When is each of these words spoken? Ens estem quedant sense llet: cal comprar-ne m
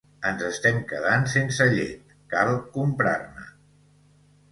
Ens 0.27 0.39
estem 0.45 0.77
quedant 0.91 1.27
sense 1.33 1.67
llet: 1.73 2.15
cal 2.31 2.49
comprar-ne 2.79 3.45
m 3.45 3.53